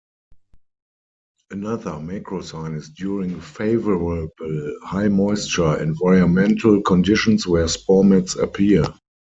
[1.51, 4.29] Another macro sign is during favorable
[4.83, 8.83] high moisture environmental conditions where spore mats appear.